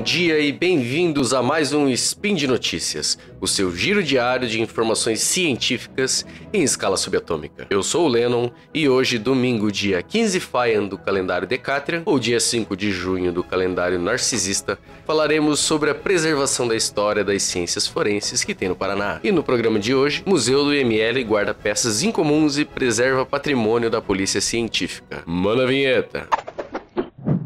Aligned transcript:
dia 0.00 0.38
e 0.40 0.50
bem-vindos 0.50 1.34
a 1.34 1.42
mais 1.42 1.74
um 1.74 1.86
Spin 1.90 2.34
de 2.34 2.46
Notícias, 2.46 3.18
o 3.38 3.46
seu 3.46 3.74
giro 3.74 4.02
diário 4.02 4.48
de 4.48 4.60
informações 4.60 5.20
científicas 5.20 6.24
em 6.52 6.62
escala 6.62 6.96
subatômica. 6.96 7.66
Eu 7.68 7.82
sou 7.82 8.06
o 8.06 8.08
Lennon 8.08 8.50
e 8.72 8.88
hoje, 8.88 9.18
domingo, 9.18 9.70
dia 9.70 10.02
15 10.02 10.40
Faian 10.40 10.84
do 10.84 10.96
calendário 10.96 11.46
Decatrian, 11.46 12.02
ou 12.06 12.18
dia 12.18 12.40
5 12.40 12.74
de 12.76 12.90
junho 12.90 13.30
do 13.30 13.44
calendário 13.44 13.98
Narcisista, 13.98 14.78
falaremos 15.06 15.60
sobre 15.60 15.90
a 15.90 15.94
preservação 15.94 16.66
da 16.66 16.74
história 16.74 17.22
das 17.22 17.42
ciências 17.42 17.86
forenses 17.86 18.42
que 18.42 18.54
tem 18.54 18.70
no 18.70 18.76
Paraná. 18.76 19.20
E 19.22 19.30
no 19.30 19.42
programa 19.42 19.78
de 19.78 19.94
hoje, 19.94 20.22
Museu 20.24 20.64
do 20.64 20.74
IML 20.74 21.22
guarda 21.24 21.52
peças 21.52 22.02
incomuns 22.02 22.56
e 22.56 22.64
preserva 22.64 23.26
patrimônio 23.26 23.90
da 23.90 24.00
polícia 24.00 24.40
científica. 24.40 25.22
Manda 25.26 25.64
a 25.64 25.66
vinheta! 25.66 26.26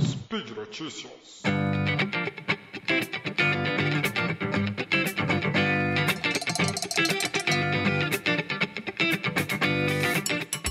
Speed 0.00 0.56
Notícias. 0.56 1.17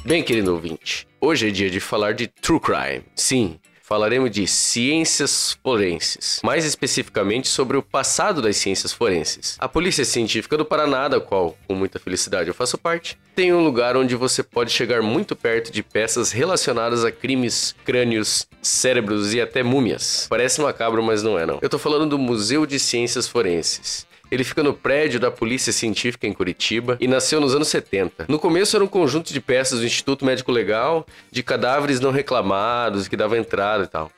Bem, 0.07 0.23
querido 0.23 0.53
ouvinte, 0.53 1.05
hoje 1.19 1.49
é 1.49 1.51
dia 1.51 1.69
de 1.69 1.81
falar 1.81 2.13
de 2.13 2.27
True 2.27 2.61
Crime. 2.61 3.03
Sim, 3.13 3.59
falaremos 3.83 4.31
de 4.31 4.47
ciências 4.47 5.57
forenses, 5.61 6.39
mais 6.41 6.63
especificamente 6.63 7.49
sobre 7.49 7.75
o 7.75 7.83
passado 7.83 8.41
das 8.41 8.55
ciências 8.55 8.93
forenses. 8.93 9.57
A 9.59 9.67
Polícia 9.67 10.05
Científica 10.05 10.55
do 10.55 10.63
Paraná, 10.63 11.09
da 11.09 11.19
qual 11.19 11.57
com 11.67 11.75
muita 11.75 11.99
felicidade 11.99 12.47
eu 12.47 12.53
faço 12.53 12.77
parte, 12.77 13.19
tem 13.35 13.51
um 13.51 13.61
lugar 13.61 13.97
onde 13.97 14.15
você 14.15 14.41
pode 14.41 14.71
chegar 14.71 15.01
muito 15.01 15.35
perto 15.35 15.73
de 15.73 15.83
peças 15.83 16.31
relacionadas 16.31 17.03
a 17.03 17.11
crimes, 17.11 17.75
crânios, 17.83 18.47
cérebros 18.61 19.33
e 19.33 19.41
até 19.41 19.61
múmias. 19.61 20.25
Parece 20.29 20.61
macabro, 20.61 21.03
mas 21.03 21.21
não 21.21 21.37
é 21.37 21.45
não. 21.45 21.59
Eu 21.61 21.67
tô 21.67 21.77
falando 21.77 22.11
do 22.11 22.17
Museu 22.17 22.65
de 22.65 22.79
Ciências 22.79 23.27
Forenses. 23.27 24.07
Ele 24.29 24.43
fica 24.43 24.61
no 24.63 24.73
prédio 24.73 25.19
da 25.19 25.31
Polícia 25.31 25.71
Científica 25.71 26.27
em 26.27 26.33
Curitiba 26.33 26.97
e 26.99 27.07
nasceu 27.07 27.39
nos 27.39 27.55
anos 27.55 27.67
70. 27.67 28.25
No 28.27 28.39
começo 28.39 28.75
era 28.75 28.83
um 28.83 28.87
conjunto 28.87 29.33
de 29.33 29.39
peças 29.39 29.79
do 29.79 29.85
Instituto 29.85 30.25
Médico 30.25 30.51
Legal, 30.51 31.05
de 31.31 31.43
cadáveres 31.43 31.99
não 31.99 32.11
reclamados 32.11 33.07
que 33.07 33.15
dava 33.15 33.37
entrada 33.37 33.83
e 33.83 33.87
tal. 33.87 34.11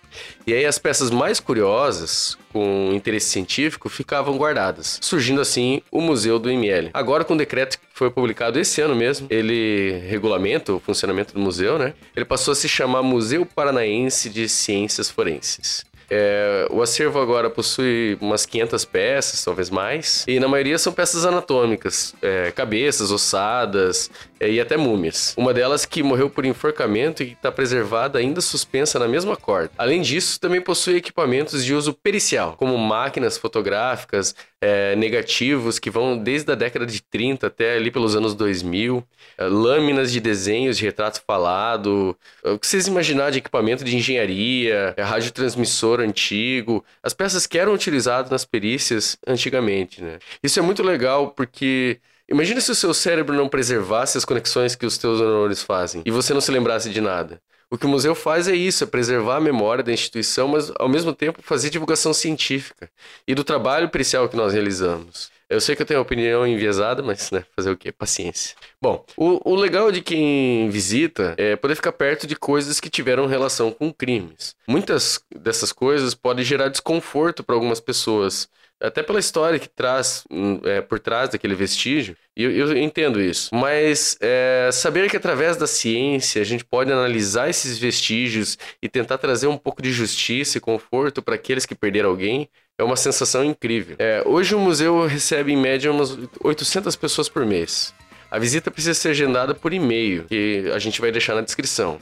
E 0.45 0.53
aí 0.53 0.65
as 0.65 0.80
peças 0.80 1.11
mais 1.11 1.39
curiosas, 1.39 2.37
com 2.52 2.91
interesse 2.93 3.30
científico, 3.30 3.89
ficavam 3.89 4.37
guardadas, 4.37 4.99
surgindo 5.02 5.39
assim 5.39 5.81
o 5.91 6.02
Museu 6.02 6.39
do 6.39 6.49
IML. 6.49 6.89
Agora 6.93 7.23
com 7.23 7.35
o 7.35 7.37
decreto 7.37 7.77
que 7.77 7.85
foi 7.93 8.09
publicado 8.09 8.59
esse 8.59 8.81
ano 8.81 8.95
mesmo, 8.95 9.27
ele 9.30 10.02
regulamenta 10.07 10.73
o 10.73 10.80
funcionamento 10.80 11.33
do 11.33 11.39
museu, 11.39 11.77
né? 11.77 11.93
Ele 12.15 12.25
passou 12.25 12.53
a 12.53 12.55
se 12.55 12.67
chamar 12.67 13.03
Museu 13.03 13.45
Paranaense 13.45 14.30
de 14.30 14.47
Ciências 14.47 15.09
Forenses. 15.09 15.85
É, 16.09 16.67
o 16.71 16.81
acervo 16.81 17.19
agora 17.19 17.49
possui 17.49 18.17
umas 18.19 18.45
500 18.45 18.85
peças, 18.85 19.43
talvez 19.43 19.69
mais, 19.69 20.25
e 20.27 20.39
na 20.39 20.47
maioria 20.47 20.77
são 20.77 20.91
peças 20.91 21.25
anatômicas, 21.25 22.15
é, 22.21 22.52
cabeças, 22.52 23.11
ossadas 23.11 24.09
e 24.41 24.59
até 24.59 24.77
múmias. 24.77 25.33
Uma 25.37 25.53
delas 25.53 25.85
que 25.85 26.03
morreu 26.03 26.29
por 26.29 26.45
enforcamento 26.45 27.23
e 27.23 27.33
está 27.33 27.51
preservada 27.51 28.19
ainda 28.19 28.41
suspensa 28.41 28.99
na 28.99 29.07
mesma 29.07 29.35
corda. 29.35 29.71
Além 29.77 30.01
disso, 30.01 30.39
também 30.39 30.61
possui 30.61 30.95
equipamentos 30.95 31.63
de 31.63 31.73
uso 31.73 31.93
pericial, 31.93 32.55
como 32.57 32.77
máquinas 32.77 33.37
fotográficas, 33.37 34.35
é, 34.61 34.95
negativos 34.95 35.79
que 35.79 35.89
vão 35.89 36.17
desde 36.17 36.51
a 36.51 36.55
década 36.55 36.85
de 36.85 37.01
30 37.01 37.47
até 37.47 37.75
ali 37.75 37.89
pelos 37.89 38.15
anos 38.15 38.35
2000, 38.35 39.03
é, 39.37 39.45
lâminas 39.45 40.11
de 40.11 40.19
desenhos 40.19 40.77
de 40.77 40.85
retrato 40.85 41.21
falado, 41.25 42.15
o 42.43 42.59
que 42.59 42.67
vocês 42.67 42.87
imaginar 42.87 43.31
de 43.31 43.39
equipamento 43.39 43.83
de 43.83 43.95
engenharia, 43.95 44.93
é, 44.97 45.02
radiotransmissor 45.02 46.02
antigo, 46.02 46.83
as 47.02 47.14
peças 47.14 47.45
que 47.45 47.58
eram 47.58 47.73
utilizadas 47.73 48.30
nas 48.30 48.45
perícias 48.45 49.17
antigamente, 49.25 50.03
né? 50.03 50.19
Isso 50.43 50.59
é 50.59 50.61
muito 50.61 50.83
legal 50.83 51.31
porque 51.31 51.99
Imagina 52.29 52.61
se 52.61 52.71
o 52.71 52.75
seu 52.75 52.93
cérebro 52.93 53.35
não 53.35 53.49
preservasse 53.49 54.17
as 54.17 54.23
conexões 54.23 54.75
que 54.75 54.85
os 54.85 54.97
teus 54.97 55.19
neurônios 55.19 55.63
fazem 55.63 56.03
e 56.05 56.11
você 56.11 56.33
não 56.33 56.41
se 56.41 56.51
lembrasse 56.51 56.89
de 56.89 57.01
nada. 57.01 57.41
O 57.71 57.77
que 57.77 57.85
o 57.85 57.89
museu 57.89 58.13
faz 58.13 58.47
é 58.47 58.55
isso, 58.55 58.83
é 58.83 58.87
preservar 58.87 59.37
a 59.37 59.41
memória 59.41 59.83
da 59.83 59.91
instituição, 59.91 60.47
mas 60.47 60.71
ao 60.77 60.89
mesmo 60.89 61.13
tempo 61.13 61.41
fazer 61.41 61.69
divulgação 61.69 62.13
científica 62.13 62.89
e 63.27 63.33
do 63.33 63.43
trabalho 63.43 63.89
pericial 63.89 64.29
que 64.29 64.35
nós 64.35 64.53
realizamos. 64.53 65.31
Eu 65.49 65.60
sei 65.60 65.76
que 65.76 65.82
eu 65.82 65.86
tenho 65.86 65.99
uma 65.99 66.04
opinião 66.04 66.45
enviesada, 66.45 67.02
mas 67.02 67.32
né, 67.32 67.43
fazer 67.55 67.71
o 67.71 67.77
quê? 67.77 67.92
Paciência. 67.92 68.55
Bom, 68.80 69.04
o, 69.17 69.54
o 69.54 69.55
legal 69.55 69.92
de 69.92 69.99
quem 69.99 70.70
visita 70.70 71.33
é 71.37 71.55
poder 71.55 71.73
ficar 71.73 71.92
perto 71.92 72.27
de 72.27 72.36
coisas 72.36 72.80
que 72.80 72.87
tiveram 72.87 73.26
relação 73.26 73.71
com 73.71 73.92
crimes. 73.92 74.55
Muitas 74.67 75.20
dessas 75.36 75.71
coisas 75.71 76.14
podem 76.14 76.45
gerar 76.45 76.67
desconforto 76.67 77.43
para 77.43 77.55
algumas 77.55 77.80
pessoas, 77.80 78.48
até 78.80 79.02
pela 79.02 79.20
história 79.20 79.58
que 79.58 79.67
traz 79.67 80.23
hum, 80.30 80.61
é, 80.64 80.82
por 80.82 80.99
trás 80.99 81.30
daquele 81.30 81.55
vestígio, 81.55 82.15
e 82.38 82.43
eu, 82.43 82.52
eu 82.52 82.77
entendo 82.77 83.20
isso. 83.20 83.49
Mas 83.52 84.17
é, 84.21 84.70
saber 84.71 85.09
que 85.09 85.17
através 85.17 85.58
da 85.58 85.65
ciência 85.65 86.43
a 86.43 86.45
gente 86.45 86.64
pode 86.64 86.92
analisar 86.92 87.49
esses 87.49 87.80
vestígios 87.80 88.55
e 88.83 88.88
tentar 88.88 89.17
trazer 89.17 89.48
um 89.48 89.58
pouco 89.58 89.82
de 89.82 89.92
justiça 89.92 90.59
e 90.59 90.61
conforto 90.61 91.23
para 91.23 91.33
aqueles 91.33 91.65
que 91.65 91.73
perderam 91.73 92.11
alguém 92.11 92.48
é 92.79 92.83
uma 92.83 92.95
sensação 92.95 93.43
incrível. 93.43 93.95
É, 93.99 94.23
hoje 94.25 94.55
o 94.55 94.59
museu 94.59 95.05
recebe 95.05 95.51
em 95.51 95.57
média 95.57 95.91
umas 95.91 96.17
800 96.41 96.95
pessoas 96.95 97.29
por 97.29 97.45
mês. 97.45 97.93
A 98.31 98.39
visita 98.39 98.71
precisa 98.71 98.93
ser 98.93 99.09
agendada 99.09 99.53
por 99.53 99.73
e-mail, 99.73 100.23
que 100.23 100.71
a 100.73 100.79
gente 100.79 101.01
vai 101.01 101.11
deixar 101.11 101.35
na 101.35 101.41
descrição 101.41 101.99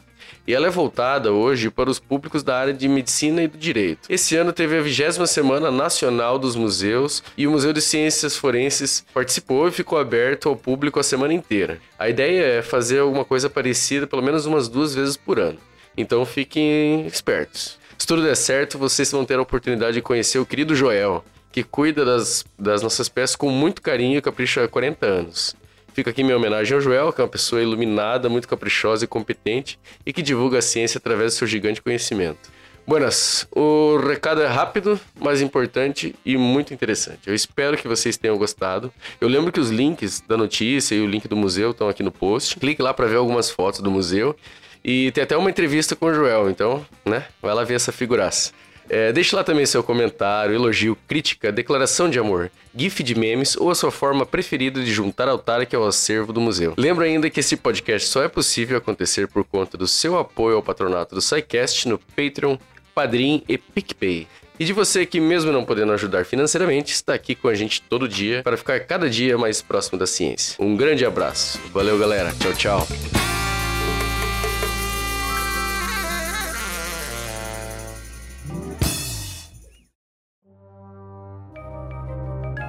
e 0.48 0.54
ela 0.54 0.68
é 0.68 0.70
voltada 0.70 1.34
hoje 1.34 1.70
para 1.70 1.90
os 1.90 2.00
públicos 2.00 2.42
da 2.42 2.58
área 2.58 2.74
de 2.74 2.88
medicina 2.88 3.44
e 3.44 3.48
do 3.48 3.58
direito. 3.58 4.08
Esse 4.10 4.38
ano 4.38 4.54
teve 4.54 4.78
a 4.78 4.82
20 4.82 5.28
Semana 5.28 5.70
Nacional 5.70 6.40
dos 6.40 6.56
Museus 6.56 7.22
e 7.38 7.46
o 7.46 7.52
Museu 7.52 7.74
de 7.74 7.82
Ciências 7.82 8.38
Forenses 8.38 9.06
participou 9.14 9.68
e 9.68 9.72
ficou 9.72 10.00
aberto 10.00 10.48
ao 10.48 10.56
público 10.56 11.00
a 11.00 11.04
semana 11.04 11.34
inteira. 11.34 11.80
A 12.00 12.08
ideia 12.08 12.60
é 12.60 12.62
fazer 12.62 13.00
alguma 13.00 13.26
coisa 13.26 13.50
parecida 13.50 14.08
pelo 14.08 14.24
menos 14.24 14.46
umas 14.46 14.70
duas 14.70 14.96
vezes 14.96 15.18
por 15.18 15.38
ano. 15.38 15.60
Então 15.98 16.26
fiquem 16.26 17.06
espertos. 17.08 17.78
Se 17.98 18.06
tudo 18.06 18.22
der 18.22 18.36
certo, 18.36 18.78
vocês 18.78 19.12
vão 19.12 19.26
ter 19.26 19.40
a 19.40 19.42
oportunidade 19.42 19.94
de 19.94 20.02
conhecer 20.02 20.38
o 20.38 20.46
querido 20.46 20.76
Joel, 20.76 21.26
que 21.52 21.64
cuida 21.64 22.06
das, 22.06 22.46
das 22.58 22.82
nossas 22.84 23.10
peças 23.10 23.36
com 23.36 23.50
muito 23.50 23.82
carinho 23.82 24.18
e 24.18 24.22
capricho 24.22 24.60
há 24.60 24.68
40 24.68 25.06
anos. 25.06 25.56
Fica 25.94 26.12
aqui 26.12 26.24
minha 26.24 26.38
homenagem 26.38 26.76
ao 26.76 26.80
Joel, 26.80 27.12
que 27.12 27.20
é 27.20 27.24
uma 27.24 27.30
pessoa 27.30 27.60
iluminada, 27.60 28.30
muito 28.30 28.48
caprichosa 28.48 29.06
e 29.06 29.08
competente 29.08 29.80
e 30.06 30.14
que 30.14 30.22
divulga 30.22 30.60
a 30.60 30.62
ciência 30.62 31.00
através 31.00 31.34
do 31.34 31.38
seu 31.40 31.48
gigante 31.48 31.82
conhecimento. 31.82 32.52
Buenas, 32.86 33.48
o 33.52 33.98
recado 33.98 34.42
é 34.42 34.46
rápido, 34.46 35.00
mas 35.20 35.42
importante 35.42 36.16
e 36.24 36.38
muito 36.38 36.74
interessante. 36.74 37.22
Eu 37.26 37.34
espero 37.34 37.76
que 37.76 37.88
vocês 37.88 38.16
tenham 38.16 38.38
gostado. 38.38 38.94
Eu 39.20 39.28
lembro 39.28 39.52
que 39.52 39.60
os 39.60 39.72
links 39.72 40.22
da 40.22 40.38
notícia 40.38 40.94
e 40.94 41.02
o 41.02 41.08
link 41.08 41.28
do 41.28 41.36
museu 41.36 41.72
estão 41.72 41.90
aqui 41.90 42.04
no 42.04 42.12
post. 42.12 42.58
Clique 42.58 42.82
lá 42.82 42.94
para 42.94 43.08
ver 43.08 43.16
algumas 43.16 43.50
fotos 43.50 43.82
do 43.82 43.90
museu. 43.90 44.36
E 44.84 45.12
tem 45.12 45.24
até 45.24 45.36
uma 45.36 45.50
entrevista 45.50 45.96
com 45.96 46.08
o 46.08 46.14
Joel, 46.14 46.50
então, 46.50 46.86
né? 47.06 47.26
Vai 47.42 47.54
lá 47.54 47.64
ver 47.64 47.76
essa 47.76 47.92
figuraça. 47.92 48.52
É, 48.90 49.12
deixe 49.12 49.36
lá 49.36 49.44
também 49.44 49.66
seu 49.66 49.84
comentário, 49.84 50.56
elogio, 50.56 50.98
crítica, 51.08 51.52
declaração 51.52 52.10
de 52.10 52.18
amor, 52.20 52.50
gif 52.76 53.04
de 53.04 53.16
memes 53.16 53.58
ou 53.58 53.70
a 53.70 53.76
sua 53.76 53.92
forma 53.92 54.26
preferida 54.26 54.82
de 54.82 54.92
juntar 54.92 55.28
ao 55.28 55.38
Tarek 55.38 55.76
ao 55.76 55.86
acervo 55.86 56.32
do 56.32 56.40
museu. 56.40 56.74
Lembro 56.78 57.04
ainda 57.04 57.30
que 57.30 57.42
esse 57.42 57.58
podcast 57.58 58.08
só 58.08 58.24
é 58.24 58.28
possível 58.30 58.78
acontecer 58.78 59.28
por 59.28 59.44
conta 59.44 59.78
do 59.78 59.88
seu 59.88 60.18
apoio 60.18 60.56
ao 60.56 60.64
patronato 60.64 61.16
do 61.16 61.22
SciCast 61.22 61.88
no 61.90 62.00
Patreon, 62.00 62.58
Padrim 62.96 63.44
e 63.48 63.58
PicPay. 63.58 64.28
E 64.60 64.66
de 64.66 64.74
você 64.74 65.06
que, 65.06 65.20
mesmo 65.20 65.52
não 65.52 65.64
podendo 65.64 65.92
ajudar 65.94 66.26
financeiramente, 66.26 66.92
está 66.92 67.14
aqui 67.14 67.36
com 67.36 67.48
a 67.48 67.54
gente 67.54 67.82
todo 67.82 68.08
dia 68.08 68.42
para 68.42 68.58
ficar 68.58 68.80
cada 68.80 69.08
dia 69.08 69.38
mais 69.38 69.62
próximo 69.62 70.00
da 70.00 70.08
ciência. 70.08 70.56
Um 70.60 70.76
grande 70.76 71.06
abraço. 71.06 71.60
Valeu, 71.72 72.00
galera. 72.00 72.34
Tchau, 72.40 72.54
tchau. 72.54 73.37